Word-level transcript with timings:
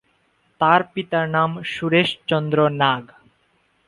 তার 0.61 0.81
পিতার 0.93 1.25
নাম 1.29 1.49
সুরেশচন্দ্র 1.65 2.57
নাগ। 2.81 3.03